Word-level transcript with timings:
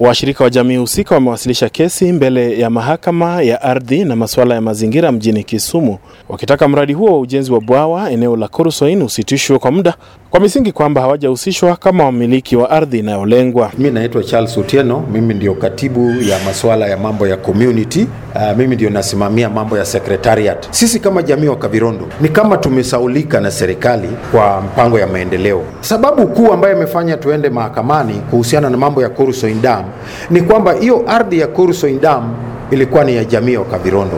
Washirika 0.00 0.44
wa 0.44 0.50
jamii 0.50 0.76
husika 0.76 1.14
wamewasilisha 1.14 1.68
kesi 1.68 2.12
mbele 2.12 2.58
ya 2.58 2.70
mahakama 2.70 3.42
ya 3.42 3.62
ardhi 3.62 4.04
na 4.04 4.16
masuala 4.16 4.54
ya 4.54 4.60
mazingira 4.60 5.12
mjini 5.12 5.44
Kisumu 5.44 5.98
wakitaka 6.28 6.68
mradi 6.68 6.92
huo 6.92 7.12
wa 7.12 7.20
ujenzi 7.20 7.52
wa 7.52 7.60
bwawa 7.60 8.10
eneo 8.10 8.36
la 8.36 8.48
Kurusoin 8.48 9.02
usitishwe 9.02 9.58
kwa 9.58 9.70
muda 9.70 9.94
kwa 10.30 10.40
misingi 10.40 10.72
kwamba 10.72 11.00
hawajahusishwa 11.00 11.76
kama 11.76 12.04
wamiliki 12.04 12.56
wa 12.56 12.70
ardhi 12.70 12.98
inayolengwa. 12.98 13.70
Mi 13.78 13.90
naitwa 13.90 14.22
Charles 14.24 14.58
Otieno, 14.58 15.04
mimi 15.12 15.34
ndio 15.34 15.54
katibu 15.54 16.10
ya 16.22 16.38
masuala 16.46 16.86
ya 16.86 16.96
mambo 16.96 17.26
ya 17.28 17.36
community. 17.36 18.06
Uh, 18.34 18.56
mimi 18.58 18.74
ndio 18.76 18.90
nasimamia 18.90 19.50
mambo 19.50 19.78
ya 19.78 19.84
secretariat. 19.84 20.66
Sisi 20.70 21.00
kama 21.00 21.22
jamii 21.22 21.46
wa 21.48 21.56
Kavirondo 21.56 22.08
ni 22.20 22.28
kama 22.28 22.56
tumesaulika 22.56 23.40
na 23.40 23.50
serikali 23.50 24.08
kwa 24.32 24.60
mpango 24.60 24.98
ya 24.98 25.06
maendeleo. 25.06 25.62
Sababu 25.80 26.26
kuu 26.26 26.52
ambayo 26.52 26.76
imefanya 26.76 27.16
tuende 27.16 27.50
mahakamani 27.50 28.14
kuhusiana 28.14 28.70
na 28.70 28.76
mambo 28.76 29.02
ya 29.02 29.08
Kurusoin 29.08 29.62
Dam 29.62 29.84
ni 30.30 30.40
kwamba 30.42 30.72
hiyo 30.72 31.04
ardhi 31.08 31.38
ya 31.38 31.46
Kurusoin 31.46 32.00
Dam 32.00 32.34
ilikuwa 32.70 33.04
ni 33.04 33.16
ya 33.16 33.24
jamii 33.24 33.56
wa 33.56 33.64
Kavirondo, 33.64 34.16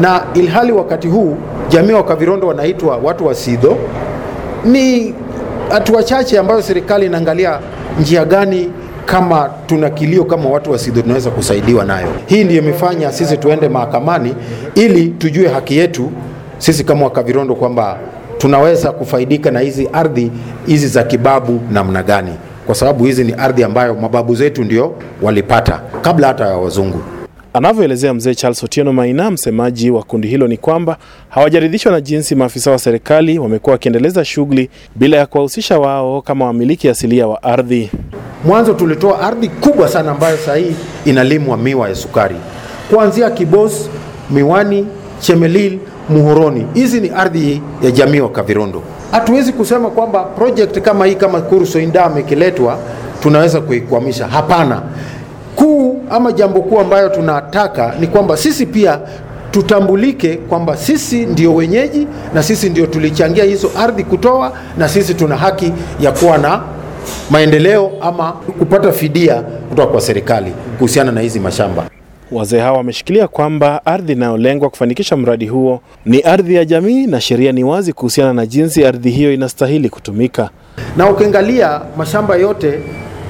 na 0.00 0.22
ilhali 0.34 0.72
wakati 0.72 1.08
huu 1.08 1.36
jamii 1.68 1.92
wa 1.92 2.02
Kavirondo 2.02 2.46
wanaitwa 2.46 2.96
watu 2.96 3.26
wa 3.26 3.34
Sidho. 3.34 3.76
Ni 4.64 5.14
hatua 5.70 6.02
chache 6.02 6.38
ambayo 6.38 6.62
serikali 6.62 7.06
inaangalia 7.06 7.58
njia 8.00 8.24
gani 8.24 8.70
kama 9.06 9.50
tuna 9.66 9.90
kilio 9.90 10.24
kama 10.24 10.50
watu 10.50 10.70
wa 10.72 10.78
Sidho 10.78 11.02
tunaweza 11.02 11.30
kusaidiwa 11.30 11.84
nayo. 11.84 12.08
Hii 12.26 12.44
ndiyo 12.44 12.62
imefanya 12.62 13.12
sisi 13.12 13.36
tuende 13.36 13.68
mahakamani 13.68 14.34
ili 14.74 15.08
tujue 15.08 15.48
haki 15.48 15.76
yetu 15.78 16.10
sisi 16.58 16.84
kama 16.84 17.04
Wakavirondo 17.04 17.54
kwamba 17.54 17.98
tunaweza 18.38 18.92
kufaidika 18.92 19.50
na 19.50 19.60
hizi 19.60 19.88
ardhi 19.92 20.30
hizi 20.66 20.88
za 20.88 21.02
kibabu 21.04 21.60
namna 21.72 22.02
gani, 22.02 22.32
kwa 22.66 22.74
sababu 22.74 23.04
hizi 23.04 23.24
ni 23.24 23.32
ardhi 23.32 23.64
ambayo 23.64 23.94
mababu 23.94 24.34
zetu 24.34 24.64
ndio 24.64 24.94
walipata 25.22 25.80
kabla 26.02 26.26
hata 26.28 26.46
ya 26.46 26.56
wazungu. 26.56 27.00
Anavyoelezea 27.52 28.14
mzee 28.14 28.34
Charles 28.34 28.64
Otieno 28.64 28.92
Maina, 28.92 29.30
msemaji 29.30 29.90
wa 29.90 30.02
kundi 30.02 30.28
hilo, 30.28 30.48
ni 30.48 30.56
kwamba 30.56 30.96
hawajaridhishwa 31.28 31.92
na 31.92 32.00
jinsi 32.00 32.34
maafisa 32.34 32.70
wa 32.70 32.78
serikali 32.78 33.38
wamekuwa 33.38 33.72
wakiendeleza 33.72 34.24
shughuli 34.24 34.70
bila 34.94 35.16
ya 35.16 35.26
kuwahusisha 35.26 35.78
wao 35.78 36.22
kama 36.22 36.44
wamiliki 36.46 36.88
asilia 36.88 37.26
wa 37.26 37.42
ardhi. 37.42 37.90
Mwanzo 38.44 38.74
tulitoa 38.74 39.20
ardhi 39.20 39.48
kubwa 39.48 39.88
sana 39.88 40.10
ambayo 40.10 40.36
sasa 40.36 40.54
hii 40.56 40.72
inalimwa 41.04 41.56
miwa 41.56 41.88
ya 41.88 41.94
sukari, 41.94 42.36
kuanzia 42.90 43.30
Kibos, 43.30 43.90
Miwani, 44.30 44.86
Chemelil, 45.20 45.78
Muhoroni. 46.08 46.66
Hizi 46.74 47.00
ni 47.00 47.08
ardhi 47.10 47.62
ya 47.82 47.90
jamii 47.90 48.20
wa 48.20 48.28
Kavirondo. 48.28 48.82
Hatuwezi 49.10 49.52
kusema 49.52 49.90
kwamba 49.90 50.22
project 50.24 50.80
kama 50.80 51.06
hii 51.06 51.14
kama 51.14 51.40
Kuruso 51.40 51.80
Dam 51.80 52.18
ikiletwa 52.18 52.78
tunaweza 53.22 53.60
kuikwamisha. 53.60 54.26
Hapana. 54.26 54.82
Kuu 55.56 56.02
ama 56.10 56.32
jambo 56.32 56.60
kuu 56.60 56.80
ambayo 56.80 57.08
tunataka 57.08 57.94
ni 58.00 58.06
kwamba 58.06 58.36
sisi 58.36 58.66
pia 58.66 58.98
tutambulike 59.50 60.36
kwamba 60.36 60.76
sisi 60.76 61.26
ndio 61.26 61.54
wenyeji 61.54 62.06
na 62.34 62.42
sisi 62.42 62.70
ndio 62.70 62.86
tulichangia 62.86 63.44
hizo 63.44 63.70
ardhi 63.78 64.04
kutoa, 64.04 64.52
na 64.78 64.88
sisi 64.88 65.14
tuna 65.14 65.36
haki 65.36 65.72
ya 66.00 66.12
kuwa 66.12 66.38
na 66.38 66.60
maendeleo 67.30 67.90
ama 68.00 68.32
kupata 68.32 68.92
fidia 68.92 69.34
kutoka 69.68 69.88
kwa 69.92 70.00
serikali 70.00 70.52
kuhusiana 70.78 71.12
na 71.12 71.20
hizi 71.20 71.40
mashamba. 71.40 71.84
Wazee 72.32 72.58
hawa 72.60 72.76
wameshikilia 72.78 73.28
kwamba 73.28 73.86
ardhi 73.86 74.12
inayolengwa 74.12 74.70
kufanikisha 74.70 75.16
mradi 75.16 75.46
huo 75.46 75.80
ni 76.06 76.20
ardhi 76.20 76.54
ya 76.54 76.64
jamii 76.64 77.06
na 77.06 77.20
sheria 77.20 77.52
ni 77.52 77.64
wazi 77.64 77.92
kuhusiana 77.92 78.32
na 78.32 78.46
jinsi 78.46 78.84
ardhi 78.86 79.10
hiyo 79.10 79.32
inastahili 79.32 79.88
kutumika. 79.88 80.50
Na 80.96 81.10
ukiangalia 81.10 81.80
mashamba 81.96 82.36
yote 82.36 82.78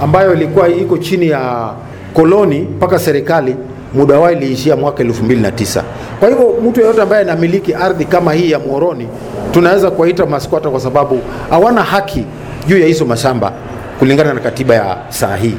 ambayo 0.03 0.35
ilikuwa 0.35 0.69
iko 0.69 0.99
chini 0.99 1.29
ya 1.29 1.71
koloni 2.15 2.61
mpaka 2.61 2.99
serikali, 2.99 3.57
muda 3.95 4.19
wao 4.19 4.33
iliishia 4.33 4.77
mwaka 4.77 5.03
2009. 5.05 5.83
Kwa 6.21 6.29
hivyo 6.29 6.55
mtu 6.69 6.81
yeyote 6.81 7.03
ambaye 7.03 7.23
anamiliki 7.23 7.75
ardhi 7.75 8.05
kama 8.05 8.33
hii 8.33 8.51
ya 8.51 8.59
Muhoroni 8.59 9.09
tunaweza 9.53 9.91
kuwaita 9.91 10.27
maskwata 10.27 10.71
kwa 10.71 10.81
sababu 10.81 11.21
hawana 11.51 11.83
haki 11.83 12.25
juu 12.67 12.79
ya 12.79 12.87
hizo 12.87 13.05
mashamba 13.05 13.53
kulingana 13.99 14.35
na 14.35 14.41
katiba 14.41 14.75
ya 14.75 14.97
saa 15.09 15.37
hii 15.37 15.55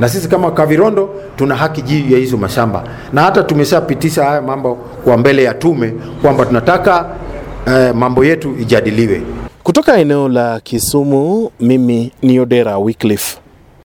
na 0.00 0.08
sisi 0.08 0.28
kama 0.28 0.50
Kavirondo 0.50 1.10
tuna 1.36 1.54
haki 1.54 1.82
juu 1.82 2.12
ya 2.14 2.18
hizo 2.18 2.36
mashamba, 2.36 2.84
na 3.12 3.22
hata 3.22 3.42
tumeshapitisha 3.42 4.24
haya 4.24 4.42
mambo 4.42 4.74
kwa 5.04 5.16
mbele 5.16 5.42
ya 5.44 5.54
tume 5.54 5.92
kwamba 6.22 6.46
tunataka 6.46 7.06
eh, 7.66 7.94
mambo 7.94 8.24
yetu 8.24 8.54
ijadiliwe. 8.60 9.22
Kutoka 9.62 9.96
eneo 9.96 10.28
la 10.28 10.60
Kisumu, 10.60 11.50
mimi 11.60 12.12
ni 12.22 12.40
Odera 12.40 12.78
Wycliffe. 12.78 13.38